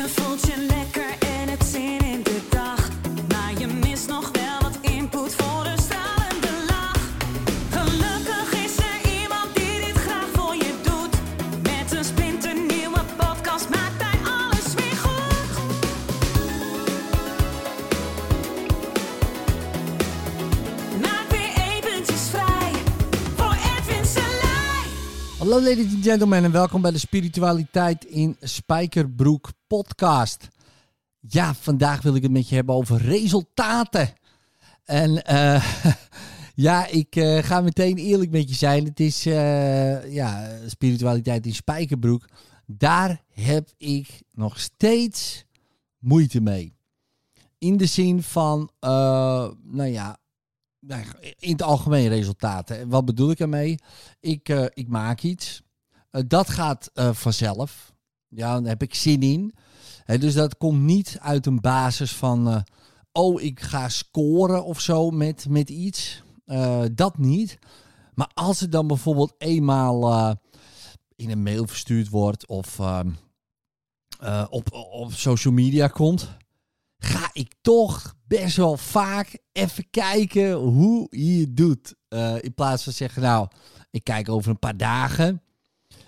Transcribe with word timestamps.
Je 0.00 0.08
voelt 0.08 0.99
Hallo 25.50 25.64
ladies 25.64 25.94
and 25.94 26.04
gentlemen 26.04 26.44
en 26.44 26.52
welkom 26.52 26.82
bij 26.82 26.90
de 26.90 26.98
Spiritualiteit 26.98 28.04
in 28.04 28.36
Spijkerbroek 28.40 29.50
podcast. 29.66 30.48
Ja, 31.20 31.54
vandaag 31.54 32.02
wil 32.02 32.14
ik 32.14 32.22
het 32.22 32.30
met 32.30 32.48
je 32.48 32.54
hebben 32.54 32.74
over 32.74 33.00
resultaten. 33.00 34.12
En 34.84 35.24
eh, 35.24 35.64
ja, 36.54 36.86
ik 36.86 37.16
eh, 37.16 37.42
ga 37.42 37.60
meteen 37.60 37.96
eerlijk 37.96 38.30
met 38.30 38.48
je 38.48 38.54
zijn. 38.54 38.84
Het 38.84 39.00
is 39.00 39.26
eh, 39.26 40.12
ja, 40.12 40.58
Spiritualiteit 40.66 41.46
in 41.46 41.54
Spijkerbroek. 41.54 42.28
Daar 42.66 43.22
heb 43.32 43.68
ik 43.76 44.22
nog 44.32 44.60
steeds 44.60 45.44
moeite 45.98 46.40
mee. 46.40 46.74
In 47.58 47.76
de 47.76 47.86
zin 47.86 48.22
van, 48.22 48.70
nou 48.80 49.84
ja, 49.84 50.19
in 51.38 51.52
het 51.52 51.62
algemeen 51.62 52.08
resultaten. 52.08 52.78
En 52.78 52.88
Wat 52.88 53.04
bedoel 53.04 53.30
ik 53.30 53.40
ermee? 53.40 53.78
Ik, 54.20 54.48
eh, 54.48 54.64
ik 54.72 54.88
maak 54.88 55.22
iets. 55.22 55.62
Eh, 56.10 56.22
dat 56.26 56.50
gaat 56.50 56.90
eh, 56.94 57.12
vanzelf. 57.12 57.92
Ja, 58.28 58.60
daar 58.60 58.68
heb 58.68 58.82
ik 58.82 58.94
zin 58.94 59.22
in. 59.22 59.54
Dus 60.06 60.34
dat 60.34 60.56
komt 60.56 60.80
niet 60.80 61.18
uit 61.20 61.46
een 61.46 61.60
basis 61.60 62.12
van... 62.12 62.64
oh, 63.12 63.42
ik 63.42 63.60
ga 63.60 63.88
scoren 63.88 64.64
of 64.64 64.80
zo 64.80 65.10
met, 65.10 65.48
met 65.48 65.70
iets. 65.70 66.22
Dat 66.92 67.18
niet. 67.18 67.58
Maar 68.14 68.30
als 68.34 68.60
het 68.60 68.72
dan 68.72 68.86
bijvoorbeeld 68.86 69.34
eenmaal 69.38 70.30
in 71.16 71.30
een 71.30 71.42
mail 71.42 71.66
verstuurd 71.66 72.08
wordt... 72.08 72.46
of 72.46 72.78
ehm, 72.78 73.10
eh, 74.20 74.46
op, 74.50 74.72
op 74.90 75.12
social 75.12 75.54
media 75.54 75.88
komt... 75.88 76.38
ga 77.04 77.30
ik 77.32 77.54
toch 77.60 78.14
best 78.26 78.56
wel 78.56 78.76
vaak 78.76 79.38
even 79.52 79.90
kijken 79.90 80.52
hoe 80.52 81.06
je 81.10 81.40
het 81.40 81.56
doet. 81.56 81.94
Eh, 82.08 82.42
in 82.42 82.54
plaats 82.54 82.84
van 82.84 82.92
zeggen, 82.92 83.22
nou, 83.22 83.48
ik 83.90 84.04
kijk 84.04 84.28
over 84.28 84.50
een 84.50 84.58
paar 84.58 84.76
dagen 84.76 85.42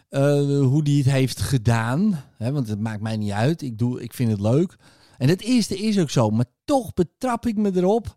eh, 0.08 0.60
hoe 0.60 0.84
die 0.84 1.02
het 1.02 1.12
heeft 1.12 1.40
gedaan. 1.40 2.24
Hè, 2.36 2.52
want 2.52 2.68
het 2.68 2.80
maakt 2.80 3.00
mij 3.00 3.16
niet 3.16 3.30
uit. 3.30 3.62
Ik, 3.62 3.78
doe, 3.78 4.02
ik 4.02 4.14
vind 4.14 4.30
het 4.30 4.40
leuk. 4.40 4.76
En 5.18 5.28
het 5.28 5.42
eerste 5.42 5.78
is 5.78 5.98
ook 5.98 6.10
zo. 6.10 6.30
Maar 6.30 6.44
toch 6.64 6.92
betrap 6.92 7.46
ik 7.46 7.56
me 7.56 7.76
erop 7.76 8.16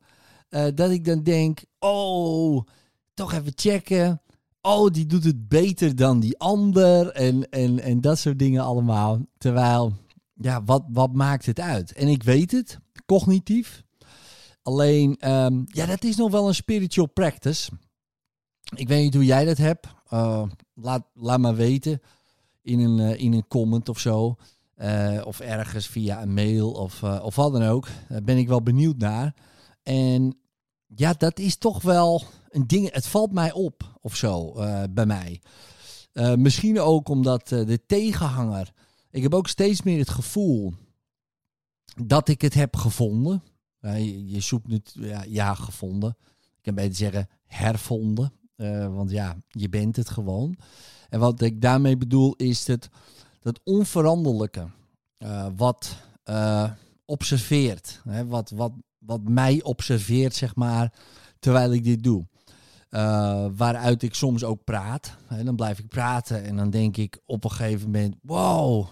eh, 0.50 0.66
dat 0.76 0.90
ik 0.90 1.06
dan 1.06 1.24
denk, 1.24 1.64
oh, 1.80 2.68
toch 3.14 3.34
even 3.34 3.52
checken. 3.56 4.22
Oh, 4.62 4.92
die 4.92 5.06
doet 5.06 5.24
het 5.24 5.48
beter 5.48 5.96
dan 5.96 6.20
die 6.20 6.40
ander. 6.40 7.12
En, 7.12 7.50
en, 7.50 7.80
en 7.80 8.02
dat 8.02 8.20
soort 8.20 8.40
dingen 8.40 8.64
allemaal. 8.64 9.22
Terwijl, 9.38 9.94
ja, 10.36 10.64
wat, 10.64 10.84
wat 10.88 11.14
maakt 11.14 11.46
het 11.46 11.60
uit? 11.60 11.94
En 11.94 12.08
ik 12.08 12.24
weet 12.24 12.52
het, 12.52 12.80
cognitief. 13.06 13.84
Alleen, 14.62 15.16
ehm, 15.20 15.62
ja, 15.66 15.86
dat 15.86 16.04
is 16.04 16.16
nog 16.16 16.32
wel 16.32 16.48
een 16.48 16.56
spiritual 16.56 17.08
practice. 17.08 17.72
Ik 18.76 18.88
weet 18.88 19.04
niet 19.04 19.14
hoe 19.14 19.26
jij 19.26 19.46
dat 19.46 19.58
hebt. 19.58 19.88
Eh, 20.08 20.44
laat, 20.74 21.04
laat 21.14 21.40
maar 21.40 21.56
weten 21.56 22.02
in 22.62 22.80
een, 22.80 23.00
eh, 23.00 23.22
in 23.22 23.34
een 23.34 23.48
comment 23.48 23.90
of 23.90 24.00
zo. 24.00 24.36
Eh, 24.76 25.22
of 25.26 25.40
ergens 25.40 25.88
via 25.88 26.22
een 26.22 26.34
mail 26.34 26.72
of, 26.72 27.04
of 27.04 27.36
wat 27.36 27.52
dan 27.52 27.64
ook. 27.64 27.88
Daar 28.10 28.24
ben 28.24 28.38
ik 28.38 28.48
wel 28.48 28.62
benieuwd 28.62 28.98
naar. 28.98 29.36
En 29.84 30.38
ja, 30.96 31.14
dat 31.14 31.40
is 31.40 31.58
toch 31.58 31.82
wel 31.82 32.24
een 32.50 32.68
ding. 32.68 32.94
Het 32.94 33.08
valt 33.08 33.32
mij 33.32 33.52
op 33.52 33.98
of 34.02 34.16
zo 34.16 34.54
bij 34.90 35.06
mij. 35.06 35.42
Misschien 36.38 36.80
ook 36.80 37.10
omdat 37.10 37.48
de 37.48 37.80
tegenhanger. 37.86 38.74
Ik 39.16 39.24
heb 39.24 39.34
ook 39.34 39.48
steeds 39.48 39.82
meer 39.82 40.00
het 40.00 40.10
gevoel 40.10 40.74
dat 42.04 42.28
ik 42.28 42.42
het 42.42 42.54
heb 42.54 42.76
gevonden. 42.76 43.44
Je, 44.26 44.40
zoekt 44.40 44.72
het, 44.72 44.96
ja, 45.28 45.54
gevonden. 45.54 46.18
Ik 46.30 46.62
kan 46.62 46.76
beter 46.76 46.96
zeggen 46.96 47.30
hervonden. 47.46 48.32
Eh, 48.56 48.96
want 48.96 49.12
ja, 49.12 49.38
je 49.48 49.70
bent 49.70 49.96
het 49.96 50.10
gewoon. 50.10 50.56
En 51.10 51.20
wat 51.20 51.42
ik 51.42 51.62
daarmee 51.62 51.98
bedoel 51.98 52.34
is 52.36 52.68
het, 52.68 52.90
dat 53.40 53.60
onveranderlijke. 53.64 54.68
eh, 55.18 55.48
wat 55.56 55.96
eh, 56.24 56.72
observeert. 57.06 58.02
Hè, 58.04 58.26
wat, 58.26 58.50
wat, 58.50 58.72
wat 58.98 59.30
mij 59.30 59.64
observeert, 59.64 60.36
zeg 60.36 60.56
maar, 60.56 60.94
terwijl 61.40 61.74
ik 61.74 61.84
dit 61.84 62.04
doe. 62.04 62.26
Waaruit 63.56 64.04
ik 64.04 64.16
soms 64.16 64.44
ook 64.44 64.64
praat. 64.64 65.16
Hè, 65.28 65.44
dan 65.44 65.56
blijf 65.56 65.80
ik 65.80 65.88
praten 65.88 66.44
en 66.44 66.56
dan 66.56 66.70
denk 66.70 66.98
ik 66.98 67.22
op 67.26 67.44
een 67.44 67.52
gegeven 67.52 67.86
moment: 67.86 68.16
wow, 68.22 68.88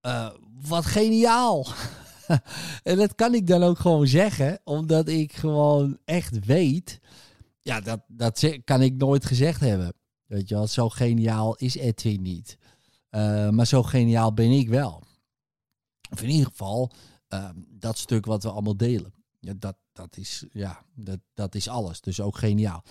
eh, 0.00 0.30
wat 0.60 0.86
geniaal. 0.86 1.66
en 2.82 2.96
dat 2.96 3.14
kan 3.14 3.34
ik 3.34 3.46
dan 3.46 3.62
ook 3.62 3.78
gewoon 3.78 4.06
zeggen, 4.06 4.60
omdat 4.64 5.08
ik 5.08 5.32
gewoon 5.32 5.98
echt 6.04 6.44
weet. 6.44 7.00
Ja, 7.60 7.80
dat, 7.80 8.00
dat 8.06 8.58
kan 8.64 8.82
ik 8.82 8.96
nooit 8.96 9.26
gezegd 9.26 9.60
hebben. 9.60 9.92
Weet 10.26 10.48
je 10.48 10.54
wel, 10.54 10.66
zo 10.66 10.88
geniaal 10.88 11.54
is 11.54 11.74
Edwin 11.74 12.22
niet. 12.22 12.58
Eh, 13.10 13.48
maar 13.48 13.66
zo 13.66 13.82
geniaal 13.82 14.34
ben 14.34 14.50
ik 14.50 14.68
wel. 14.68 15.02
Of 16.10 16.22
in 16.22 16.28
ieder 16.28 16.46
geval, 16.46 16.90
eh, 17.28 17.50
dat 17.68 17.98
stuk 17.98 18.26
wat 18.26 18.42
we 18.42 18.50
allemaal 18.50 18.76
delen. 18.76 19.12
Ja, 19.40 19.52
dat, 19.56 19.76
dat, 19.92 20.16
is, 20.16 20.44
ja, 20.52 20.82
dat, 20.94 21.18
dat 21.34 21.54
is 21.54 21.68
alles. 21.68 22.00
Dus 22.00 22.20
ook 22.20 22.38
geniaal. 22.38 22.82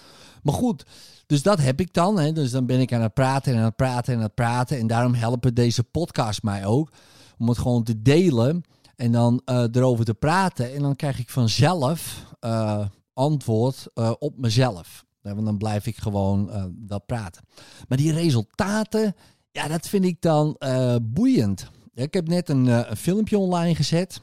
Maar 0.43 0.53
goed, 0.53 0.85
dus 1.25 1.41
dat 1.43 1.59
heb 1.59 1.79
ik 1.79 1.93
dan. 1.93 2.19
Hè. 2.19 2.31
Dus 2.31 2.51
dan 2.51 2.65
ben 2.65 2.79
ik 2.79 2.93
aan 2.93 3.01
het 3.01 3.13
praten 3.13 3.51
en 3.53 3.59
aan 3.59 3.65
het 3.65 3.75
praten 3.75 4.13
en 4.13 4.19
aan 4.19 4.25
het 4.25 4.35
praten. 4.35 4.77
En 4.77 4.87
daarom 4.87 5.13
helpen 5.13 5.53
deze 5.53 5.83
podcast 5.83 6.43
mij 6.43 6.65
ook. 6.65 6.91
Om 7.37 7.49
het 7.49 7.57
gewoon 7.57 7.83
te 7.83 8.01
delen 8.01 8.63
en 8.95 9.11
dan 9.11 9.41
eh, 9.45 9.63
erover 9.71 10.05
te 10.05 10.13
praten. 10.13 10.73
En 10.73 10.81
dan 10.81 10.95
krijg 10.95 11.19
ik 11.19 11.29
vanzelf 11.29 12.25
eh, 12.39 12.85
antwoord 13.13 13.87
eh, 13.93 14.13
op 14.19 14.37
mezelf. 14.37 15.05
Want 15.21 15.45
dan 15.45 15.57
blijf 15.57 15.85
ik 15.85 15.97
gewoon 15.97 16.73
dat 16.75 17.05
praten. 17.05 17.43
Maar 17.87 17.97
die 17.97 18.11
resultaten, 18.11 19.15
ja, 19.51 19.67
dat 19.67 19.87
vind 19.87 20.05
ik 20.05 20.21
dan 20.21 20.57
boeiend. 21.01 21.69
Ik 21.93 22.13
heb 22.13 22.27
net 22.27 22.49
een, 22.49 22.65
een 22.65 22.97
filmpje 22.97 23.37
online 23.37 23.75
gezet. 23.75 24.21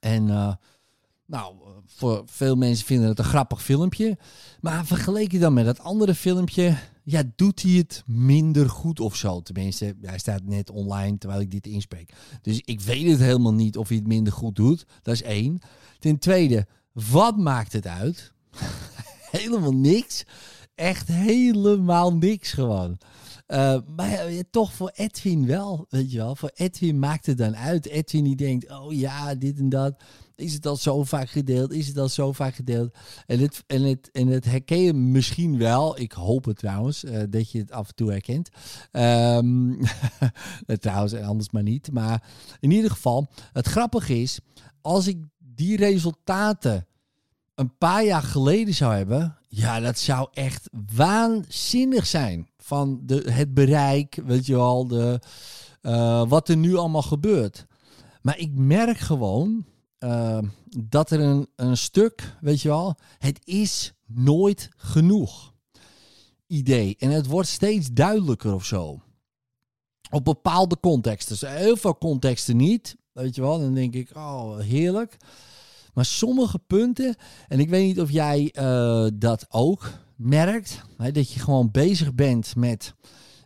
En 0.00 0.58
nou, 1.26 1.54
voor 1.86 2.22
veel 2.26 2.56
mensen 2.56 2.86
vinden 2.86 3.08
het 3.08 3.18
een 3.18 3.24
grappig 3.24 3.62
filmpje. 3.62 4.18
Maar 4.60 4.86
vergeleken 4.86 5.40
dan 5.40 5.52
met 5.52 5.64
dat 5.64 5.80
andere 5.80 6.14
filmpje, 6.14 6.76
ja, 7.02 7.22
doet 7.36 7.62
hij 7.62 7.72
het 7.72 8.02
minder 8.06 8.70
goed 8.70 9.00
of 9.00 9.16
zo. 9.16 9.40
Tenminste, 9.40 9.96
hij 10.00 10.18
staat 10.18 10.44
net 10.44 10.70
online 10.70 11.18
terwijl 11.18 11.40
ik 11.40 11.50
dit 11.50 11.66
inspreek. 11.66 12.12
Dus 12.42 12.60
ik 12.64 12.80
weet 12.80 13.10
het 13.10 13.20
helemaal 13.20 13.54
niet 13.54 13.76
of 13.76 13.88
hij 13.88 13.96
het 13.96 14.06
minder 14.06 14.32
goed 14.32 14.56
doet. 14.56 14.86
Dat 15.02 15.14
is 15.14 15.22
één. 15.22 15.58
Ten 15.98 16.18
tweede, 16.18 16.66
wat 16.92 17.36
maakt 17.36 17.72
het 17.72 17.86
uit? 17.86 18.32
helemaal 19.38 19.74
niks. 19.74 20.24
Echt 20.74 21.08
helemaal 21.08 22.16
niks 22.16 22.52
gewoon. 22.52 22.98
Eh, 23.46 23.78
maar 23.96 24.32
ja, 24.32 24.42
toch 24.50 24.72
voor 24.72 24.90
Edwin 24.94 25.46
wel, 25.46 25.86
weet 25.88 26.10
je 26.12 26.18
wel. 26.18 26.36
Voor 26.36 26.50
Edwin 26.54 26.98
maakt 26.98 27.26
het 27.26 27.38
dan 27.38 27.56
uit. 27.56 27.86
Edwin 27.86 28.24
die 28.24 28.36
denkt, 28.36 28.70
oh 28.70 28.92
ja, 28.92 29.34
dit 29.34 29.58
en 29.58 29.68
dat. 29.68 30.02
Is 30.36 30.52
het 30.52 30.66
al 30.66 30.76
zo 30.76 31.04
vaak 31.04 31.30
gedeeld? 31.30 31.72
Is 31.72 31.86
het 31.86 31.98
al 31.98 32.08
zo 32.08 32.32
vaak 32.32 32.54
gedeeld? 32.54 32.94
En 33.26 33.38
het, 33.40 33.62
en 33.66 33.82
het, 33.82 34.10
en 34.10 34.26
het 34.26 34.44
herken 34.44 34.80
je 34.80 34.92
misschien 34.92 35.58
wel. 35.58 35.98
Ik 35.98 36.12
hoop 36.12 36.44
het 36.44 36.58
trouwens, 36.58 37.04
eh, 37.04 37.22
dat 37.28 37.50
je 37.50 37.58
het 37.58 37.72
af 37.72 37.88
en 37.88 37.94
toe 37.94 38.10
herkent. 38.10 38.48
Ehm, 38.90 39.72
trouwens, 40.80 41.12
en 41.12 41.24
anders 41.24 41.50
maar 41.50 41.62
niet. 41.62 41.92
Maar 41.92 42.22
in 42.60 42.70
ieder 42.70 42.90
geval, 42.90 43.28
het 43.52 43.66
grappige 43.66 44.20
is, 44.20 44.38
als 44.80 45.06
ik 45.06 45.24
die 45.38 45.76
resultaten 45.76 46.86
een 47.54 47.76
paar 47.78 48.04
jaar 48.04 48.22
geleden 48.22 48.74
zou 48.74 48.94
hebben, 48.94 49.38
ja, 49.48 49.80
dat 49.80 49.98
zou 49.98 50.28
echt 50.32 50.68
waanzinnig 50.94 52.06
zijn. 52.06 52.48
Van 52.56 53.00
de, 53.02 53.30
het 53.30 53.54
bereik, 53.54 54.20
weet 54.24 54.46
je 54.46 54.54
wel, 54.54 54.86
de, 54.86 55.20
eh, 55.80 56.28
wat 56.28 56.48
er 56.48 56.56
nu 56.56 56.76
allemaal 56.76 57.02
gebeurt. 57.02 57.66
Maar 58.22 58.38
ik 58.38 58.50
merk 58.54 58.98
gewoon 58.98 59.64
eh, 60.04 60.38
dat 60.78 61.10
er 61.10 61.20
een, 61.20 61.48
een 61.56 61.76
stuk, 61.76 62.36
weet 62.40 62.60
je 62.60 62.68
wel, 62.68 62.96
het 63.18 63.40
is 63.44 63.92
nooit 64.06 64.68
genoeg 64.76 65.52
idee. 66.46 66.96
En 66.98 67.10
het 67.10 67.26
wordt 67.26 67.48
steeds 67.48 67.88
duidelijker 67.92 68.54
of 68.54 68.64
zo. 68.64 69.00
Op 70.10 70.24
bepaalde 70.24 70.80
contexten. 70.80 71.56
Heel 71.56 71.76
veel 71.76 71.98
contexten 71.98 72.56
niet, 72.56 72.96
weet 73.12 73.34
je 73.34 73.40
wel. 73.40 73.58
Dan 73.58 73.74
denk 73.74 73.94
ik, 73.94 74.10
oh, 74.16 74.58
heerlijk. 74.58 75.16
Maar 75.94 76.04
sommige 76.04 76.58
punten, 76.58 77.16
en 77.48 77.60
ik 77.60 77.68
weet 77.68 77.86
niet 77.86 78.00
of 78.00 78.10
jij 78.10 78.50
eh, 78.52 79.06
dat 79.14 79.46
ook 79.48 79.90
merkt, 80.16 80.82
hè, 80.96 81.12
dat 81.12 81.32
je 81.32 81.40
gewoon 81.40 81.70
bezig 81.70 82.14
bent 82.14 82.56
met, 82.56 82.94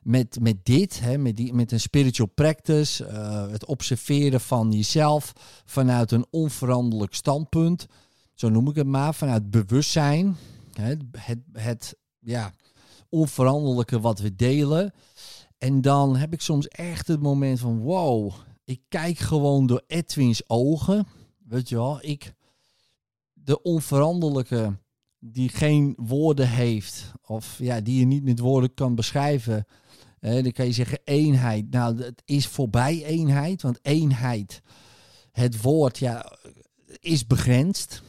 met, 0.08 0.40
met 0.40 0.64
dit, 0.64 1.00
hè, 1.00 1.18
met, 1.18 1.36
die, 1.36 1.54
met 1.54 1.72
een 1.72 1.80
spiritual 1.80 2.28
practice, 2.28 3.04
eh, 3.04 3.50
het 3.50 3.64
observeren 3.64 4.40
van 4.40 4.72
jezelf 4.72 5.32
vanuit 5.64 6.10
een 6.10 6.26
onveranderlijk 6.30 7.14
standpunt, 7.14 7.86
zo 8.34 8.48
noem 8.48 8.68
ik 8.68 8.74
het 8.74 8.86
maar, 8.86 9.14
vanuit 9.14 9.50
bewustzijn, 9.50 10.36
hè, 10.72 10.94
het, 11.18 11.38
het 11.52 11.96
ja, 12.18 12.52
onveranderlijke 13.08 14.00
wat 14.00 14.18
we 14.18 14.34
delen. 14.34 14.92
En 15.58 15.80
dan 15.80 16.16
heb 16.16 16.32
ik 16.32 16.40
soms 16.40 16.68
echt 16.68 17.08
het 17.08 17.20
moment 17.20 17.60
van 17.60 17.78
wow, 17.78 18.32
ik 18.64 18.80
kijk 18.88 19.18
gewoon 19.18 19.66
door 19.66 19.82
Edwin's 19.86 20.42
ogen. 20.46 21.06
Weet 21.48 21.68
je 21.68 21.74
wel, 21.74 21.98
ik, 22.00 22.34
de 23.32 23.62
onveranderlijke 23.62 24.78
die 25.18 25.48
geen 25.48 25.94
woorden 25.96 26.48
heeft, 26.48 27.12
of 27.22 27.58
ja, 27.58 27.80
die 27.80 27.98
je 27.98 28.06
niet 28.06 28.24
met 28.24 28.38
woorden 28.38 28.74
kan 28.74 28.94
beschrijven. 28.94 29.66
Eh, 30.20 30.42
dan 30.42 30.52
kan 30.52 30.66
je 30.66 30.72
zeggen 30.72 31.00
eenheid. 31.04 31.70
Nou, 31.70 32.02
het 32.02 32.22
is 32.24 32.46
voorbij 32.46 33.04
eenheid, 33.04 33.62
want 33.62 33.78
eenheid, 33.82 34.62
het 35.32 35.62
woord, 35.62 35.98
ja, 35.98 36.38
is 37.00 37.26
begrensd. 37.26 38.02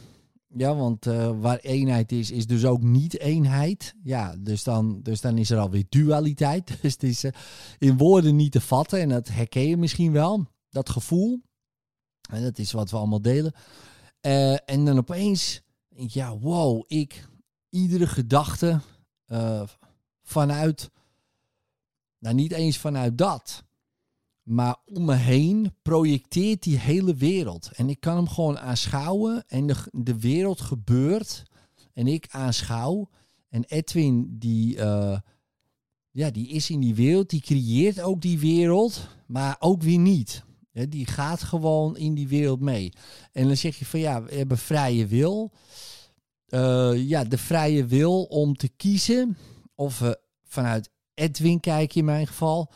Ja, 0.56 0.74
want 0.74 1.06
uh, 1.06 1.40
waar 1.40 1.58
eenheid 1.58 2.12
is, 2.12 2.30
is 2.30 2.46
dus 2.46 2.64
ook 2.64 2.82
niet 2.82 3.18
eenheid. 3.18 3.94
Ja, 4.02 4.36
dus 4.38 4.64
dan, 4.64 5.02
dus 5.02 5.20
dan 5.20 5.38
is 5.38 5.50
er 5.50 5.58
alweer 5.58 5.84
dualiteit. 5.88 6.66
Dus 6.82 6.92
het 6.92 7.02
is 7.02 7.24
uh, 7.24 7.30
in 7.78 7.96
woorden 7.96 8.36
niet 8.36 8.52
te 8.52 8.60
vatten. 8.60 9.00
En 9.00 9.08
dat 9.08 9.28
herken 9.28 9.68
je 9.68 9.76
misschien 9.76 10.12
wel, 10.12 10.46
dat 10.70 10.90
gevoel. 10.90 11.40
En 12.30 12.42
dat 12.42 12.58
is 12.58 12.72
wat 12.72 12.90
we 12.90 12.96
allemaal 12.96 13.22
delen. 13.22 13.52
Uh, 14.26 14.70
en 14.70 14.84
dan 14.84 14.98
opeens, 14.98 15.60
ja, 15.88 16.38
wow, 16.38 16.84
ik, 16.86 17.28
iedere 17.68 18.06
gedachte 18.06 18.80
vanuit, 20.22 20.90
nou 22.20 22.34
niet 22.34 22.52
eens 22.52 22.78
vanuit 22.78 23.18
dat, 23.18 23.64
maar 24.42 24.76
om 24.84 25.04
me 25.04 25.14
heen 25.14 25.74
projecteert 25.82 26.62
die 26.62 26.78
hele 26.78 27.14
wereld. 27.14 27.70
En 27.74 27.88
ik 27.88 28.00
kan 28.00 28.16
hem 28.16 28.28
gewoon 28.28 28.58
aanschouwen 28.58 29.44
en 29.46 29.66
de, 29.66 29.76
de 29.90 30.20
wereld 30.20 30.60
gebeurt 30.60 31.42
en 31.92 32.06
ik 32.06 32.26
aanschouw. 32.30 33.08
En 33.48 33.64
Edwin, 33.64 34.36
die, 34.38 34.76
uh, 34.76 35.18
ja, 36.10 36.30
die 36.30 36.48
is 36.48 36.70
in 36.70 36.80
die 36.80 36.94
wereld, 36.94 37.30
die 37.30 37.40
creëert 37.40 38.00
ook 38.00 38.20
die 38.20 38.38
wereld, 38.38 39.08
maar 39.26 39.56
ook 39.58 39.82
weer 39.82 39.98
niet. 39.98 40.44
Die 40.72 41.06
gaat 41.06 41.42
gewoon 41.42 41.96
in 41.96 42.14
die 42.14 42.28
wereld 42.28 42.60
mee. 42.60 42.92
En 43.32 43.46
dan 43.46 43.56
zeg 43.56 43.76
je 43.76 43.84
van 43.84 44.00
ja, 44.00 44.22
we 44.22 44.34
hebben 44.34 44.58
vrije 44.58 45.06
wil. 45.06 45.52
Uh, 46.48 47.08
ja, 47.08 47.24
de 47.24 47.38
vrije 47.38 47.86
wil 47.86 48.22
om 48.22 48.56
te 48.56 48.68
kiezen 48.68 49.36
of 49.74 49.98
we 49.98 50.20
vanuit 50.42 50.90
Edwin 51.20 51.60
kijken 51.60 51.98
in 51.98 52.04
mijn 52.04 52.26
geval 52.26 52.70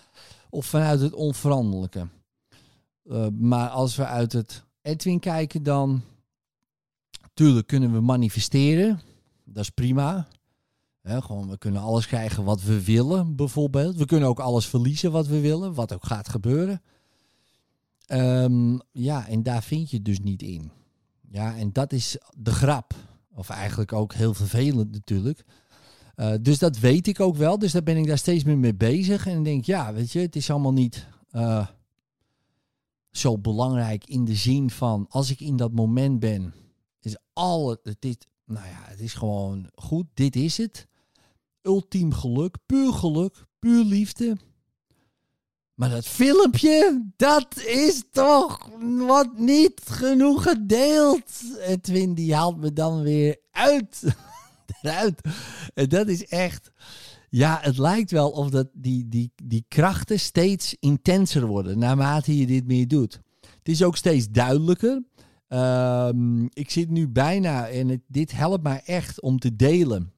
of 0.50 0.66
vanuit 0.66 1.00
het 1.00 1.14
onveranderlijke. 1.14 2.08
Uh, 3.04 3.26
maar 3.32 3.68
als 3.68 3.96
we 3.96 4.06
uit 4.06 4.32
het 4.32 4.64
Edwin 4.82 5.20
kijken, 5.20 5.62
dan 5.62 6.02
tuurlijk 7.34 7.66
kunnen 7.66 7.92
we 7.92 8.00
manifesteren. 8.00 9.00
Dat 9.44 9.62
is 9.62 9.70
prima. 9.70 10.26
Gewoon, 11.02 11.48
we 11.48 11.58
kunnen 11.58 11.82
alles 11.82 12.06
krijgen 12.06 12.44
wat 12.44 12.62
we 12.62 12.84
willen, 12.84 13.36
bijvoorbeeld. 13.36 13.96
We 13.96 14.06
kunnen 14.06 14.28
ook 14.28 14.40
alles 14.40 14.66
verliezen 14.66 15.12
wat 15.12 15.26
we 15.26 15.40
willen, 15.40 15.74
wat 15.74 15.92
ook 15.92 16.04
gaat 16.06 16.28
gebeuren. 16.28 16.82
Um, 18.06 18.80
ja, 18.92 19.28
en 19.28 19.42
daar 19.42 19.62
vind 19.62 19.90
je 19.90 20.02
dus 20.02 20.20
niet 20.20 20.42
in. 20.42 20.70
Ja, 21.28 21.56
en 21.56 21.72
dat 21.72 21.92
is 21.92 22.16
de 22.36 22.50
grap. 22.50 22.94
Of 23.34 23.48
eigenlijk 23.48 23.92
ook 23.92 24.14
heel 24.14 24.34
vervelend 24.34 24.92
natuurlijk. 24.92 25.44
Uh, 26.16 26.34
dus 26.40 26.58
dat 26.58 26.78
weet 26.78 27.06
ik 27.06 27.20
ook 27.20 27.36
wel. 27.36 27.58
Dus 27.58 27.72
daar 27.72 27.82
ben 27.82 27.96
ik 27.96 28.06
daar 28.06 28.18
steeds 28.18 28.44
meer 28.44 28.58
mee 28.58 28.74
bezig. 28.74 29.26
En 29.26 29.42
denk, 29.42 29.64
ja, 29.64 29.92
weet 29.92 30.12
je, 30.12 30.18
het 30.18 30.36
is 30.36 30.50
allemaal 30.50 30.72
niet 30.72 31.06
uh, 31.32 31.66
zo 33.10 33.38
belangrijk 33.38 34.04
in 34.04 34.24
de 34.24 34.34
zin 34.34 34.70
van 34.70 35.06
als 35.08 35.30
ik 35.30 35.40
in 35.40 35.56
dat 35.56 35.72
moment 35.72 36.20
ben, 36.20 36.54
is 37.00 37.16
al 37.32 37.76
dit, 37.98 38.26
nou 38.44 38.66
ja, 38.66 38.80
het 38.82 39.00
is 39.00 39.14
gewoon 39.14 39.70
goed. 39.74 40.06
Dit 40.14 40.36
is 40.36 40.56
het. 40.56 40.86
Ultiem 41.62 42.12
geluk, 42.12 42.56
puur 42.66 42.92
geluk, 42.92 43.46
puur 43.58 43.84
liefde. 43.84 44.36
Maar 45.74 45.90
dat 45.90 46.06
filmpje, 46.06 47.04
dat 47.16 47.56
is 47.56 48.02
toch 48.10 48.68
wat 49.06 49.38
niet 49.38 49.80
genoeg 49.84 50.42
gedeeld. 50.42 51.30
Edwin, 51.58 52.14
die 52.14 52.34
haalt 52.34 52.56
me 52.56 52.72
dan 52.72 53.02
weer 53.02 53.38
uit. 53.50 54.02
eruit. 54.84 55.20
En 55.74 55.88
dat 55.88 56.08
is 56.08 56.26
echt. 56.26 56.72
Ja, 57.28 57.58
het 57.62 57.78
lijkt 57.78 58.10
wel 58.10 58.30
of 58.30 58.50
dat 58.50 58.68
die, 58.72 59.08
die, 59.08 59.32
die 59.44 59.64
krachten 59.68 60.20
steeds 60.20 60.76
intenser 60.80 61.46
worden 61.46 61.78
naarmate 61.78 62.38
je 62.38 62.46
dit 62.46 62.66
meer 62.66 62.88
doet. 62.88 63.20
Het 63.40 63.68
is 63.68 63.82
ook 63.82 63.96
steeds 63.96 64.28
duidelijker. 64.30 65.02
Um, 65.48 66.48
ik 66.52 66.70
zit 66.70 66.90
nu 66.90 67.08
bijna 67.08 67.68
en 67.68 68.02
dit 68.06 68.32
helpt 68.32 68.62
mij 68.62 68.82
echt 68.84 69.20
om 69.20 69.38
te 69.38 69.56
delen. 69.56 70.12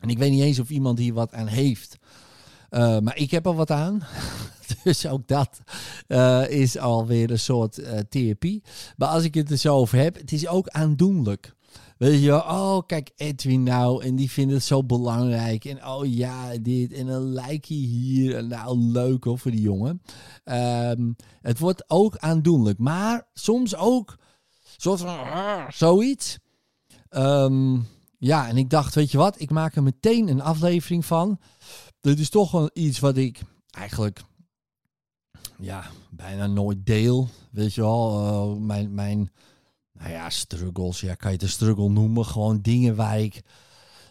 En 0.00 0.08
ik 0.08 0.18
weet 0.18 0.30
niet 0.30 0.42
eens 0.42 0.58
of 0.58 0.70
iemand 0.70 0.98
hier 0.98 1.14
wat 1.14 1.32
aan 1.32 1.46
heeft. 1.46 1.98
Uh, 2.70 2.98
maar 2.98 3.16
ik 3.16 3.30
heb 3.30 3.46
er 3.46 3.54
wat 3.54 3.70
aan. 3.70 4.02
dus 4.84 5.06
ook 5.06 5.28
dat 5.28 5.60
uh, 6.08 6.48
is 6.48 6.78
alweer 6.78 7.30
een 7.30 7.38
soort 7.38 7.78
uh, 7.78 7.98
therapie. 8.08 8.62
Maar 8.96 9.08
als 9.08 9.24
ik 9.24 9.34
het 9.34 9.50
er 9.50 9.56
zo 9.56 9.76
over 9.76 9.98
heb, 9.98 10.16
het 10.16 10.32
is 10.32 10.46
ook 10.46 10.68
aandoenlijk. 10.68 11.55
Weet 11.96 12.22
je, 12.22 12.32
oh 12.32 12.78
kijk 12.86 13.10
Edwin 13.16 13.62
nou 13.62 14.04
en 14.04 14.16
die 14.16 14.30
vindt 14.30 14.52
het 14.52 14.62
zo 14.62 14.84
belangrijk. 14.84 15.64
En 15.64 15.86
oh 15.86 16.06
ja, 16.06 16.58
dit 16.58 16.92
en 16.92 17.06
een 17.06 17.32
like 17.32 17.74
hier. 17.74 18.44
Nou 18.44 18.78
leuk 18.78 19.24
hoor 19.24 19.38
voor 19.38 19.50
die 19.50 19.60
jongen. 19.60 20.02
Um, 20.44 21.16
het 21.40 21.58
wordt 21.58 21.90
ook 21.90 22.16
aandoenlijk. 22.16 22.78
Maar 22.78 23.28
soms 23.32 23.76
ook 23.76 24.18
soort 24.76 25.00
van 25.00 25.14
uh, 25.14 25.70
zoiets. 25.70 26.38
Um, 27.10 27.86
ja, 28.18 28.48
en 28.48 28.56
ik 28.56 28.70
dacht, 28.70 28.94
weet 28.94 29.10
je 29.10 29.18
wat, 29.18 29.40
ik 29.40 29.50
maak 29.50 29.76
er 29.76 29.82
meteen 29.82 30.28
een 30.28 30.42
aflevering 30.42 31.04
van. 31.04 31.38
Dit 32.00 32.18
is 32.18 32.30
toch 32.30 32.50
wel 32.50 32.70
iets 32.72 32.98
wat 32.98 33.16
ik 33.16 33.40
eigenlijk 33.70 34.20
ja, 35.58 35.84
bijna 36.10 36.46
nooit 36.46 36.86
deel. 36.86 37.28
Weet 37.50 37.74
je 37.74 37.80
wel, 37.80 38.22
uh, 38.54 38.66
mijn, 38.66 38.94
mijn 38.94 39.30
nou 39.98 40.10
ja, 40.10 40.30
struggles, 40.30 41.00
ja, 41.00 41.14
kan 41.14 41.30
je 41.30 41.36
het 41.36 41.44
een 41.44 41.52
struggle 41.52 41.88
noemen. 41.88 42.24
Gewoon 42.24 42.60
dingen 42.60 42.96
waar 42.96 43.20
ik 43.20 43.42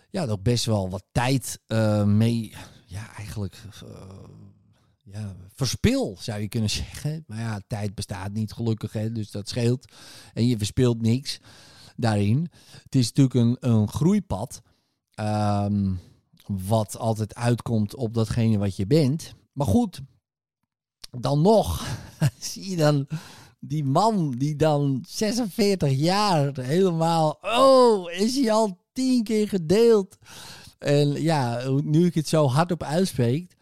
ja, 0.09 0.25
nog 0.25 0.41
best 0.41 0.65
wel 0.65 0.89
wat 0.89 1.05
tijd 1.11 1.59
uh, 1.67 2.03
mee, 2.03 2.53
ja, 2.85 3.15
eigenlijk 3.15 3.63
uh, 3.83 3.89
ja, 5.03 5.35
verspil, 5.53 6.17
zou 6.19 6.41
je 6.41 6.47
kunnen 6.47 6.69
zeggen. 6.83 7.23
Maar 7.27 7.39
ja, 7.39 7.61
tijd 7.67 7.95
bestaat 7.95 8.31
niet 8.31 8.53
gelukkig, 8.53 8.93
hè, 8.93 9.11
dus 9.11 9.31
dat 9.31 9.49
scheelt. 9.49 9.93
En 10.33 10.47
je 10.47 10.57
verspilt 10.57 11.01
niks 11.01 11.39
daarin. 11.95 12.51
Het 12.83 12.95
is 12.95 13.11
natuurlijk 13.11 13.35
een, 13.35 13.71
een 13.71 13.89
groeipad, 13.89 14.61
um, 15.19 15.99
wat 16.47 16.97
altijd 16.97 17.35
uitkomt 17.35 17.95
op 17.95 18.13
datgene 18.13 18.57
wat 18.57 18.75
je 18.75 18.87
bent. 18.87 19.33
Maar 19.53 19.67
goed, 19.67 20.01
dan 21.11 21.41
nog 21.41 21.85
zie 22.39 22.69
je 22.69 22.75
dan 22.75 23.07
die 23.67 23.83
man 23.83 24.31
die 24.31 24.55
dan 24.55 25.03
46 25.07 25.91
jaar 25.91 26.59
helemaal. 26.61 27.37
Oh, 27.41 28.11
is 28.11 28.35
hij 28.35 28.51
al 28.51 28.77
tien 28.93 29.23
keer 29.23 29.47
gedeeld? 29.47 30.17
En 30.77 31.21
ja, 31.21 31.69
nu 31.83 32.05
ik 32.05 32.13
het 32.13 32.27
zo 32.27 32.47
hardop 32.47 32.83
uitspreek, 32.83 33.55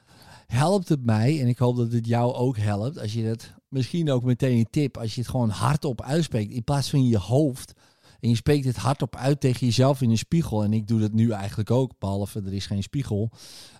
helpt 0.47 0.89
het 0.89 1.05
mij. 1.05 1.41
En 1.41 1.47
ik 1.47 1.57
hoop 1.57 1.75
dat 1.75 1.91
het 1.91 2.07
jou 2.07 2.33
ook 2.33 2.57
helpt. 2.57 2.99
Als 2.99 3.13
je 3.13 3.23
het 3.23 3.53
misschien 3.73 4.11
ook 4.11 4.23
meteen 4.23 4.57
een 4.57 4.69
tip. 4.69 4.97
Als 4.97 5.15
je 5.15 5.21
het 5.21 5.29
gewoon 5.29 5.49
hardop 5.49 6.01
uitspreekt. 6.01 6.53
In 6.53 6.63
plaats 6.63 6.89
van 6.89 7.07
je 7.07 7.17
hoofd. 7.17 7.73
En 8.19 8.29
je 8.29 8.35
spreekt 8.35 8.65
het 8.65 8.75
hardop 8.75 9.15
uit 9.15 9.39
tegen 9.39 9.65
jezelf 9.65 10.01
in 10.01 10.09
een 10.09 10.17
spiegel. 10.17 10.63
En 10.63 10.73
ik 10.73 10.87
doe 10.87 10.99
dat 10.99 11.11
nu 11.11 11.31
eigenlijk 11.31 11.71
ook. 11.71 11.99
Behalve 11.99 12.41
er 12.45 12.53
is 12.53 12.65
geen 12.65 12.83
spiegel. 12.83 13.31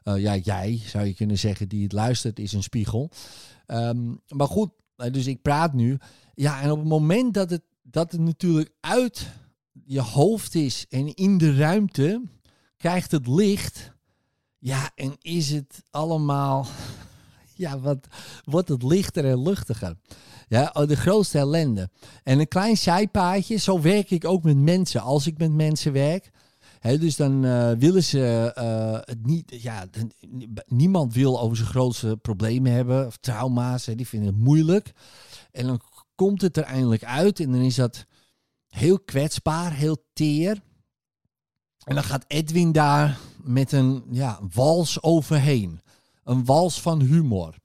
Uh, 0.04 0.22
ja, 0.22 0.36
jij 0.36 0.82
zou 0.86 1.06
je 1.06 1.14
kunnen 1.14 1.38
zeggen 1.38 1.70
die 1.70 1.84
het 1.84 1.92
luistert 1.92 2.40
is 2.40 2.54
een 2.54 2.64
spiegel. 2.64 3.12
Um, 3.68 4.22
maar 4.28 4.48
goed, 4.48 4.70
dus 5.12 5.28
ik 5.28 5.42
praat 5.42 5.74
nu. 5.74 5.98
Ja, 6.34 6.62
en 6.62 6.72
op 6.72 6.80
het 6.80 6.88
moment 6.88 7.34
dat 7.34 7.50
het, 7.50 7.62
dat 7.82 8.12
het 8.12 8.22
natuurlijk 8.22 8.72
uit 8.80 9.28
je 9.86 10.02
hoofd 10.02 10.56
is 10.56 10.86
en 10.90 11.14
in 11.16 11.38
de 11.38 11.56
ruimte, 11.56 12.22
krijgt 12.78 13.12
het 13.12 13.28
licht. 13.28 13.92
Ja, 14.58 14.92
en 14.96 15.16
is 15.22 15.50
het 15.50 15.84
allemaal. 15.92 16.66
Ja, 17.56 17.80
wat 17.80 18.08
wordt 18.44 18.70
het 18.70 18.84
lichter 18.84 19.26
en 19.26 19.42
luchtiger? 19.42 19.96
Ja, 20.48 20.70
oh, 20.74 20.88
de 20.88 20.96
grootste 20.96 21.38
ellende. 21.38 21.90
En 22.24 22.40
een 22.40 22.48
klein 22.48 22.78
zijpaadje, 22.78 23.56
zo 23.56 23.82
werk 23.82 24.12
ik 24.12 24.26
ook 24.26 24.44
met 24.44 24.58
mensen. 24.58 25.02
Als 25.02 25.28
ik 25.28 25.38
met 25.38 25.52
mensen 25.52 25.92
werk, 25.92 26.32
Dus 26.84 27.16
dan 27.16 27.46
uh, 27.46 27.72
willen 27.72 28.04
ze 28.04 28.54
uh, 28.58 29.00
het 29.02 29.26
niet. 29.26 29.62
Ja, 29.62 29.86
niemand 30.68 31.14
wil 31.14 31.42
over 31.42 31.58
zijn 31.58 31.70
grootste 31.70 32.18
problemen 32.18 32.72
hebben 32.72 33.06
of 33.06 33.18
trauma's. 33.18 33.86
Die 33.86 34.08
vinden 34.08 34.30
het 34.30 34.44
moeilijk. 34.44 34.92
En 35.52 35.68
dan 35.68 35.82
komt 36.16 36.42
het 36.42 36.58
er 36.58 36.64
eindelijk 36.64 37.04
uit 37.04 37.40
en 37.40 37.52
dan 37.52 37.62
is 37.62 37.76
dat 37.76 38.06
heel 38.68 39.00
kwetsbaar, 39.00 39.74
heel 39.74 40.06
teer. 40.14 40.62
En 41.84 41.96
dan 41.96 42.04
gaat 42.04 42.26
Edwin 42.28 42.72
daar 42.72 43.20
met 43.44 43.72
een 43.72 44.04
ja, 44.12 44.40
wals 44.54 45.04
overheen. 45.04 45.82
Een 46.24 46.46
wals 46.46 46.82
van 46.82 47.02
humor. 47.02 47.56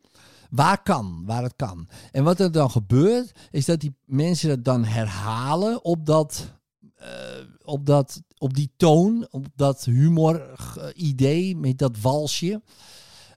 Waar 0.51 0.83
kan, 0.83 1.23
waar 1.27 1.43
het 1.43 1.57
kan. 1.57 1.89
En 2.13 2.25
wat 2.25 2.41
er 2.41 2.53
dan 2.53 2.71
gebeurt, 2.71 3.33
is 3.51 3.65
dat 3.65 3.81
die 3.81 3.97
mensen 4.05 4.49
dat 4.49 4.65
dan 4.65 4.85
herhalen 4.85 5.85
op 5.85 6.07
dat, 6.07 6.47
eh, 6.47 6.58
op 7.65 7.87
dat, 7.87 8.23
op 8.39 8.55
die 8.55 8.71
toon, 8.77 9.27
op 9.31 9.47
dat 9.55 9.85
humor 9.85 10.53
eh, 11.17 11.57
met 11.57 11.79
dat 11.79 12.01
walsje. 12.01 12.63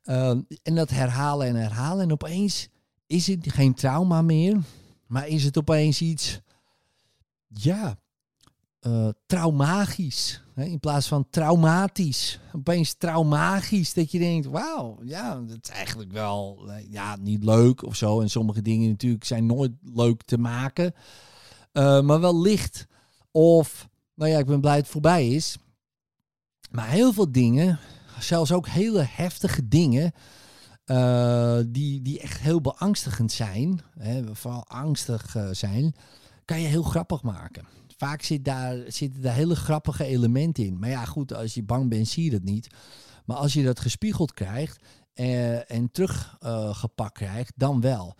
Eh, 0.03 0.29
en 0.63 0.75
dat 0.75 0.89
herhalen 0.89 1.47
en 1.47 1.55
herhalen. 1.55 2.03
En 2.03 2.11
opeens 2.11 2.67
is 3.07 3.27
het 3.27 3.51
geen 3.51 3.73
trauma 3.73 4.21
meer, 4.21 4.59
maar 5.07 5.27
is 5.27 5.43
het 5.43 5.57
opeens 5.57 6.01
iets, 6.01 6.39
ja, 7.47 7.99
eh 8.79 9.09
traumagisch. 9.25 10.41
Hè? 10.53 10.63
In 10.63 10.79
plaats 10.79 11.07
van 11.07 11.29
traumatisch. 11.29 12.39
Opeens 12.53 12.93
traumagisch. 12.93 13.93
Dat 13.93 14.11
je 14.11 14.19
denkt, 14.19 14.45
wauw, 14.45 14.99
ja, 15.03 15.35
dat 15.35 15.57
is 15.61 15.69
eigenlijk 15.69 16.11
wel, 16.11 16.63
eh, 16.67 16.91
ja, 16.91 17.15
niet 17.15 17.43
leuk 17.43 17.83
of 17.83 17.95
zo. 17.95 18.21
En 18.21 18.29
sommige 18.29 18.61
dingen 18.61 18.89
natuurlijk 18.89 19.23
zijn 19.23 19.45
nooit 19.45 19.71
leuk 19.81 20.21
te 20.23 20.37
maken. 20.37 20.93
Eh, 21.71 22.01
maar 22.01 22.19
wel 22.19 22.41
licht. 22.41 22.87
Of, 23.31 23.89
nou 24.13 24.31
ja, 24.31 24.39
ik 24.39 24.45
ben 24.45 24.61
blij 24.61 24.75
dat 24.75 24.81
het 24.81 24.91
voorbij 24.91 25.27
is. 25.29 25.57
Maar 26.71 26.89
heel 26.89 27.13
veel 27.13 27.31
dingen, 27.31 27.79
zelfs 28.19 28.51
ook 28.51 28.67
hele 28.67 29.05
heftige 29.09 29.67
dingen, 29.67 30.11
eh, 30.85 31.59
die, 31.67 32.01
die 32.01 32.19
echt 32.19 32.39
heel 32.39 32.61
beangstigend 32.61 33.31
zijn, 33.31 33.81
hè, 33.97 34.35
vooral 34.35 34.67
angstig 34.67 35.35
eh, 35.35 35.49
zijn, 35.51 35.95
kan 36.45 36.61
je 36.61 36.67
heel 36.67 36.83
grappig 36.83 37.21
maken. 37.23 37.65
Vaak 37.97 38.21
zit 38.21 38.45
daar, 38.45 38.77
zitten 38.87 39.21
daar 39.21 39.33
hele 39.33 39.55
grappige 39.55 40.05
elementen 40.05 40.65
in. 40.65 40.79
Maar 40.79 40.89
ja, 40.89 41.05
goed, 41.05 41.33
als 41.33 41.53
je 41.53 41.63
bang 41.63 41.89
bent, 41.89 42.07
zie 42.07 42.23
je 42.23 42.29
dat 42.29 42.43
niet. 42.43 42.67
Maar 43.25 43.37
als 43.37 43.53
je 43.53 43.63
dat 43.63 43.79
gespiegeld 43.79 44.33
krijgt 44.33 44.79
eh, 45.13 45.71
en 45.71 45.91
teruggepakt 45.91 47.13
krijgt, 47.13 47.53
dan 47.55 47.81
wel. 47.81 48.15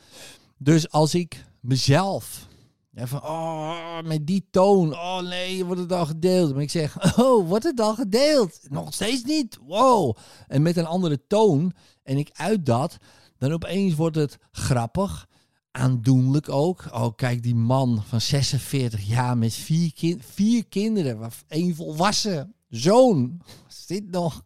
Dus 0.57 0.89
als 0.89 1.15
ik 1.15 1.45
mezelf 1.59 2.47
ja, 2.93 3.07
van, 3.07 3.24
oh, 3.24 4.01
met 4.01 4.27
die 4.27 4.48
toon. 4.51 4.93
Oh 4.93 5.21
nee, 5.21 5.65
wordt 5.65 5.81
het 5.81 5.91
al 5.91 6.05
gedeeld. 6.05 6.53
Maar 6.53 6.62
ik 6.62 6.69
zeg, 6.69 7.17
oh, 7.19 7.48
wordt 7.48 7.63
het 7.63 7.79
al 7.79 7.95
gedeeld? 7.95 8.60
Nog 8.69 8.93
steeds 8.93 9.24
niet. 9.24 9.57
Wow. 9.67 10.17
En 10.48 10.62
met 10.62 10.77
een 10.77 10.86
andere 10.86 11.27
toon. 11.27 11.74
En 12.03 12.17
ik 12.17 12.29
uit 12.33 12.65
dat. 12.65 12.98
Dan 13.38 13.51
opeens 13.51 13.95
wordt 13.95 14.15
het 14.15 14.38
grappig. 14.51 15.27
Aandoenlijk 15.71 16.50
ook. 16.50 16.86
Oh, 16.91 17.15
kijk, 17.15 17.43
die 17.43 17.55
man 17.55 18.03
van 18.07 18.21
46 18.21 19.01
jaar 19.01 19.38
met 19.38 19.53
vier, 19.53 19.93
kin 19.93 20.21
vier 20.24 20.65
kinderen. 20.65 21.31
één 21.48 21.75
volwassen 21.75 22.53
zoon. 22.69 23.41
Zit 23.88 24.12
nog. 24.12 24.45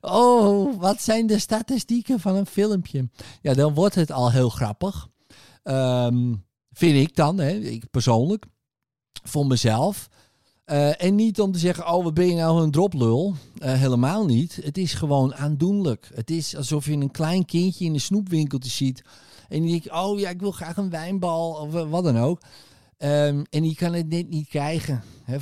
Oh, 0.00 0.80
wat 0.80 1.02
zijn 1.02 1.26
de 1.26 1.38
statistieken 1.38 2.20
van 2.20 2.34
een 2.36 2.46
filmpje? 2.46 3.08
Ja, 3.42 3.54
dan 3.54 3.74
wordt 3.74 3.94
het 3.94 4.10
al 4.10 4.30
heel 4.30 4.48
grappig. 4.48 5.08
Ehm, 5.62 6.34
vind 6.72 7.08
ik 7.08 7.16
dan, 7.16 7.38
hè, 7.38 7.50
ik 7.50 7.90
persoonlijk. 7.90 8.46
Voor 9.24 9.46
mezelf. 9.46 10.08
Eh, 10.64 11.02
en 11.02 11.14
niet 11.14 11.40
om 11.40 11.52
te 11.52 11.58
zeggen, 11.58 11.92
oh, 11.92 12.04
wat 12.04 12.14
ben 12.14 12.26
je 12.26 12.34
nou 12.34 12.62
een 12.62 12.70
droplul? 12.70 13.34
Eh, 13.58 13.72
helemaal 13.72 14.24
niet. 14.24 14.58
Het 14.62 14.78
is 14.78 14.94
gewoon 14.94 15.34
aandoenlijk. 15.34 16.10
Het 16.14 16.30
is 16.30 16.56
alsof 16.56 16.86
je 16.86 16.92
een 16.92 17.10
klein 17.10 17.44
kindje 17.44 17.84
in 17.84 17.94
een 17.94 18.00
snoepwinkeltje 18.00 18.70
ziet. 18.70 19.02
En 19.48 19.62
die 19.62 19.70
denkt, 19.70 19.90
oh 19.90 20.18
ja, 20.18 20.30
ik 20.30 20.40
wil 20.40 20.52
graag 20.52 20.76
een 20.76 20.90
wijnbal 20.90 21.52
of 21.52 21.72
wat 21.72 22.04
dan 22.04 22.18
ook. 22.18 22.40
Ehm, 22.98 23.44
en 23.50 23.62
die 23.62 23.74
kan 23.74 23.92
het 23.92 24.08
net 24.08 24.28
niet 24.28 24.48
krijgen. 24.48 25.02
Hè, 25.24 25.40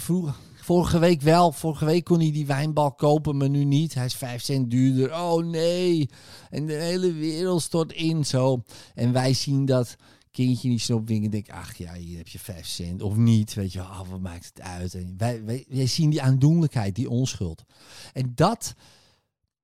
vorige 0.61 0.99
week 0.99 1.21
wel. 1.21 1.53
Vorige 1.53 1.85
week 1.85 2.05
kon 2.05 2.21
hij 2.21 2.33
die 2.33 2.47
wijnbal 2.47 2.93
kopen, 2.93 3.37
maar 3.37 3.51
nu 3.51 3.65
niet. 3.65 3.95
Hij 3.95 4.05
is 4.05 4.15
vijf 4.15 4.43
cent 4.43 4.71
duurder. 4.71 5.15
Oh 5.15 5.45
nee. 5.45 6.09
En 6.51 6.67
de 6.67 6.73
hele 6.73 7.13
wereld 7.13 7.63
stort 7.63 7.93
in 7.93 8.27
zo. 8.27 8.63
En 8.95 9.13
wij 9.13 9.33
zien 9.33 9.65
dat 9.65 9.97
kindje 10.31 10.65
in 10.65 10.71
die 10.71 10.79
snoepwinkel 10.79 11.25
en 11.25 11.31
denk 11.31 11.51
ach 11.51 11.77
ja, 11.77 11.95
hier 11.95 12.17
heb 12.17 12.29
je 12.29 12.39
vijf 12.39 12.67
cent. 12.67 13.03
Of 13.03 13.17
niet, 13.17 13.55
weet 13.55 13.73
je, 13.73 13.81
oh, 13.81 14.09
wat 14.11 14.21
maakt 14.21 14.47
het 14.47 14.61
uit? 14.61 14.95
En 14.95 15.15
wij, 15.17 15.45
wij, 15.45 15.65
wij 15.69 15.87
zien 15.87 16.11
die 16.11 16.23
aandoenlijkheid, 16.23 16.95
die 16.95 17.11
onschuld. 17.11 17.65
En 18.13 18.33
dat 18.35 18.75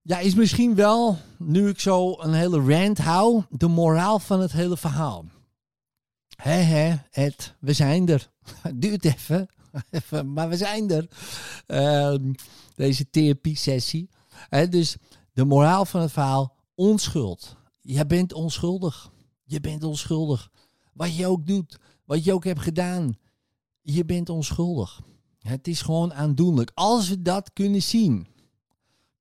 ja, 0.03 0.19
is 0.19 0.35
misschien 0.35 0.75
wel, 0.75 1.19
nu 1.39 1.69
ik 1.69 1.81
zo 1.81 2.21
een 2.21 2.33
hele 2.33 2.61
rant 2.61 2.99
hou, 2.99 3.43
de 3.51 3.69
moraal 3.69 4.19
van 4.19 4.41
het 4.41 4.53
hele 4.53 4.77
verhaal. 4.77 5.25
Hé 6.37 6.51
hé, 6.51 6.97
Ed, 7.11 7.55
we 7.61 7.73
zijn 7.73 8.09
er. 8.09 8.31
Duurt 8.75 9.05
even, 9.91 10.33
maar 10.33 10.49
we 10.49 10.57
zijn 10.57 10.91
er. 10.91 11.09
Ehm, 11.67 12.33
deze 12.75 13.11
therapie-sessie. 13.11 14.11
Hè, 14.49 14.69
dus 14.69 14.97
de 15.33 15.45
moraal 15.45 15.85
van 15.85 16.01
het 16.01 16.13
verhaal, 16.13 16.55
onschuld. 16.75 17.57
Jij 17.81 18.07
bent 18.07 18.33
onschuldig. 18.33 19.11
Je 19.45 19.61
bent 19.61 19.85
onschuldig. 19.85 20.51
Wat 20.97 21.17
je 21.17 21.27
ook 21.27 21.47
doet, 21.47 21.79
wat 22.05 22.25
je 22.25 22.33
ook 22.33 22.45
hebt 22.45 22.61
gedaan, 22.61 23.17
je 23.81 24.05
bent 24.05 24.29
onschuldig. 24.29 25.01
Het 25.39 25.69
is 25.69 25.83
gewoon 25.83 26.15
aandoenlijk. 26.15 26.71
Als 26.75 27.09
we 27.09 27.23
dat 27.23 27.53
kunnen 27.53 27.83
zien, 27.83 28.27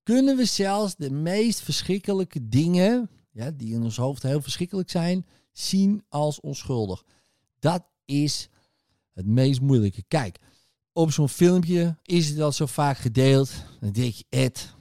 kunnen 0.03 0.37
we 0.37 0.45
zelfs 0.45 0.95
de 0.95 1.11
meest 1.11 1.61
verschrikkelijke 1.61 2.47
dingen, 2.47 3.09
ja, 3.31 3.51
die 3.51 3.73
in 3.73 3.83
ons 3.83 3.97
hoofd 3.97 4.23
heel 4.23 4.41
verschrikkelijk 4.41 4.89
zijn, 4.89 5.25
zien 5.51 6.03
als 6.09 6.39
onschuldig. 6.39 7.03
Dat 7.59 7.83
is 8.05 8.49
het 9.13 9.25
meest 9.25 9.61
moeilijke. 9.61 10.03
Kijk, 10.07 10.39
op 10.93 11.11
zo'n 11.11 11.29
filmpje 11.29 11.97
is 12.03 12.29
het 12.29 12.39
al 12.39 12.51
zo 12.51 12.65
vaak 12.65 12.97
gedeeld. 12.97 13.51
Dan 13.79 13.91
denk 13.91 14.13
je, 14.13 14.25
Ed, 14.29 14.73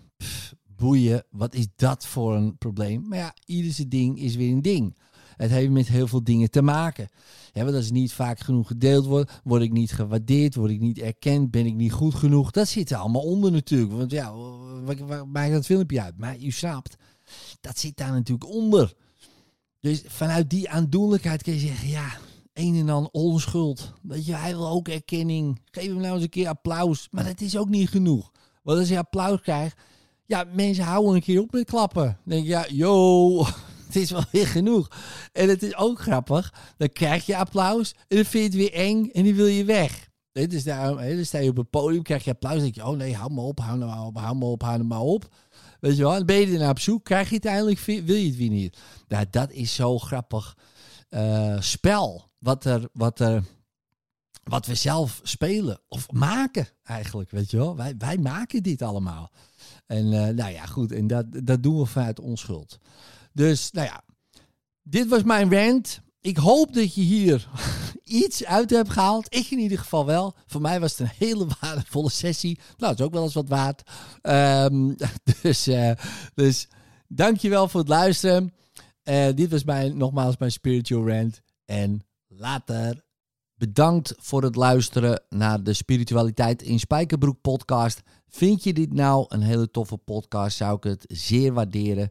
boeien, 0.66 1.24
wat 1.30 1.54
is 1.54 1.66
dat 1.76 2.06
voor 2.06 2.34
een 2.34 2.58
probleem? 2.58 3.08
Maar 3.08 3.18
ja, 3.18 3.34
ieder 3.44 3.72
zijn 3.72 3.88
ding 3.88 4.18
is 4.18 4.34
weer 4.36 4.52
een 4.52 4.62
ding. 4.62 4.96
Het 5.36 5.50
heeft 5.50 5.70
met 5.70 5.88
heel 5.88 6.06
veel 6.06 6.24
dingen 6.24 6.50
te 6.50 6.62
maken. 6.62 7.08
Ja, 7.52 7.64
want 7.64 7.76
als 7.76 7.84
het 7.84 7.94
niet 7.94 8.12
vaak 8.12 8.40
genoeg 8.40 8.66
gedeeld 8.66 9.06
wordt, 9.06 9.40
word 9.44 9.62
ik 9.62 9.72
niet 9.72 9.92
gewaardeerd, 9.92 10.54
word 10.54 10.70
ik 10.70 10.80
niet 10.80 10.98
erkend, 10.98 11.50
ben 11.50 11.66
ik 11.66 11.74
niet 11.74 11.92
goed 11.92 12.14
genoeg. 12.14 12.50
Dat 12.50 12.68
zit 12.68 12.90
er 12.90 12.96
allemaal 12.96 13.22
onder 13.22 13.52
natuurlijk. 13.52 13.92
Want 13.92 14.10
ja, 14.10 14.34
wat 14.84 15.26
maakt 15.26 15.52
dat 15.52 15.66
filmpje 15.66 16.02
uit? 16.02 16.18
Maar 16.18 16.36
u 16.38 16.50
snapt, 16.50 16.96
dat 17.60 17.78
zit 17.78 17.96
daar 17.96 18.12
natuurlijk 18.12 18.50
onder. 18.50 18.94
Dus 19.80 20.02
vanuit 20.06 20.50
die 20.50 20.70
aandoenlijkheid 20.70 21.42
kun 21.42 21.52
je 21.52 21.58
zeggen, 21.58 21.88
ja, 21.88 22.12
een 22.52 22.74
en 22.74 22.86
dan 22.86 23.08
onschuld. 23.12 23.92
Weet 24.02 24.26
je, 24.26 24.34
hij 24.34 24.56
wil 24.56 24.68
ook 24.68 24.88
erkenning. 24.88 25.60
Geef 25.70 25.86
hem 25.86 26.00
nou 26.00 26.14
eens 26.14 26.22
een 26.22 26.28
keer 26.28 26.48
applaus. 26.48 27.08
Maar 27.10 27.24
dat 27.24 27.40
is 27.40 27.56
ook 27.56 27.68
niet 27.68 27.88
genoeg. 27.88 28.32
Want 28.62 28.78
als 28.78 28.88
je 28.88 28.98
applaus 28.98 29.40
krijgt, 29.40 29.76
ja, 30.26 30.44
mensen 30.52 30.84
houden 30.84 31.14
een 31.14 31.20
keer 31.22 31.40
op 31.40 31.52
met 31.52 31.64
klappen. 31.64 32.04
Dan 32.04 32.16
denk 32.24 32.42
je, 32.42 32.48
ja, 32.48 32.66
yo, 32.68 33.46
het 33.94 34.02
is 34.02 34.10
wel 34.10 34.24
weer 34.32 34.46
genoeg. 34.46 34.88
En 35.32 35.48
het 35.48 35.62
is 35.62 35.76
ook 35.76 36.00
grappig. 36.00 36.54
Dan 36.76 36.92
krijg 36.92 37.26
je 37.26 37.36
applaus 37.36 37.94
en 38.08 38.16
dan 38.16 38.24
vind 38.24 38.52
je 38.52 38.60
het 38.60 38.70
weer 38.70 38.80
eng 38.86 39.10
en 39.12 39.22
die 39.22 39.34
wil 39.34 39.46
je 39.46 39.64
weg. 39.64 40.12
Nee, 40.32 40.46
Dus 40.46 40.64
daar, 40.64 40.98
hè, 40.98 41.14
dan 41.14 41.24
sta 41.24 41.38
je 41.38 41.50
op 41.50 41.56
het 41.56 41.70
podium, 41.70 42.02
krijg 42.02 42.24
je 42.24 42.30
applaus. 42.30 42.60
Denk 42.60 42.74
je, 42.74 42.86
oh 42.86 42.96
nee, 42.96 43.14
hou 43.14 43.32
me 43.32 43.40
op, 43.40 43.60
hou 43.60 43.78
me 43.78 44.04
op, 44.04 44.18
hou 44.18 44.36
me 44.36 44.44
op, 44.44 44.62
hou 44.62 44.78
me 44.78 44.84
maar 44.84 45.00
op. 45.00 45.28
Weet 45.80 45.96
je 45.96 46.02
wel, 46.02 46.12
dan 46.12 46.26
ben 46.26 46.36
je 46.36 46.52
er 46.52 46.58
naar 46.58 46.70
op 46.70 46.78
zoek, 46.78 47.04
krijg 47.04 47.28
je 47.28 47.34
het 47.34 47.44
eindelijk, 47.44 47.80
wil 47.80 48.16
je 48.16 48.26
het 48.26 48.36
weer 48.36 48.50
niet. 48.50 48.78
Nou, 49.08 49.26
dat 49.30 49.52
is 49.52 49.74
zo 49.74 49.98
grappig 49.98 50.56
eh, 51.08 51.60
spel. 51.60 52.30
Wat, 52.38 52.64
er, 52.64 52.88
wat, 52.92 53.20
er, 53.20 53.42
wat 54.42 54.66
we 54.66 54.74
zelf 54.74 55.20
spelen 55.22 55.80
of 55.88 56.10
maken 56.12 56.68
eigenlijk, 56.82 57.30
weet 57.30 57.50
je 57.50 57.56
wel. 57.56 57.76
Wij, 57.76 57.94
wij 57.98 58.18
maken 58.18 58.62
dit 58.62 58.82
allemaal. 58.82 59.30
En 59.86 60.12
eh, 60.12 60.34
nou 60.34 60.52
ja, 60.52 60.66
goed, 60.66 60.92
en 60.92 61.06
dat, 61.06 61.26
dat 61.44 61.62
doen 61.62 61.78
we 61.78 61.86
vanuit 61.86 62.20
onschuld. 62.20 62.78
Dus, 63.34 63.70
nou 63.70 63.86
ja, 63.86 64.02
dit 64.82 65.08
was 65.08 65.22
mijn 65.22 65.54
rant. 65.54 66.00
Ik 66.20 66.36
hoop 66.36 66.74
dat 66.74 66.94
je 66.94 67.00
hier 67.00 67.48
iets 68.22 68.44
uit 68.44 68.70
hebt 68.70 68.90
gehaald. 68.90 69.34
Ik 69.34 69.50
in 69.50 69.58
ieder 69.58 69.78
geval 69.78 70.06
wel. 70.06 70.34
Voor 70.46 70.60
mij 70.60 70.80
was 70.80 70.90
het 70.90 71.00
een 71.00 71.26
hele 71.26 71.46
waardevolle 71.60 72.10
sessie. 72.10 72.58
Nou, 72.76 72.90
het 72.90 73.00
is 73.00 73.06
ook 73.06 73.12
wel 73.12 73.22
eens 73.22 73.34
wat 73.34 73.48
waard. 73.48 73.82
Ehm, 74.20 74.94
dus, 75.42 75.68
uh, 75.68 75.90
dus 76.34 76.68
dankjewel 77.08 77.68
voor 77.68 77.80
het 77.80 77.88
luisteren. 77.88 78.54
Uh, 79.04 79.28
dit 79.34 79.50
was 79.50 79.64
mijn, 79.64 79.96
nogmaals 79.96 80.36
mijn 80.36 80.52
spiritual 80.52 81.08
rant. 81.08 81.40
En 81.64 82.06
later. 82.26 83.02
Bedankt 83.56 84.14
voor 84.16 84.42
het 84.42 84.56
luisteren 84.56 85.22
naar 85.28 85.62
de 85.62 85.72
Spiritualiteit 85.72 86.62
in 86.62 86.78
Spijkerbroek 86.78 87.40
podcast. 87.40 88.02
Vind 88.28 88.64
je 88.64 88.72
dit 88.72 88.92
nou 88.92 89.26
een 89.28 89.42
hele 89.42 89.70
toffe 89.70 89.96
podcast? 89.96 90.56
Zou 90.56 90.76
ik 90.76 90.84
het 90.84 91.04
zeer 91.08 91.52
waarderen 91.52 92.10